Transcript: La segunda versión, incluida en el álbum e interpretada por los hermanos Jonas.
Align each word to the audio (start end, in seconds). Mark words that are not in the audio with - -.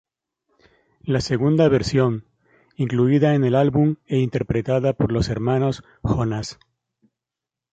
La 1.03 1.21
segunda 1.21 1.69
versión, 1.69 2.25
incluida 2.75 3.35
en 3.35 3.43
el 3.43 3.53
álbum 3.53 3.97
e 4.07 4.17
interpretada 4.17 4.93
por 4.93 5.11
los 5.11 5.29
hermanos 5.29 5.83
Jonas. 6.01 6.57